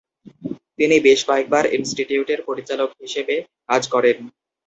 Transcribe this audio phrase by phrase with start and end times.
[0.77, 3.35] তিনি বেশ কয়েকবার ইনস্টিটিউটের পরিচালক হিসেবে
[3.69, 4.17] কাজ করেন।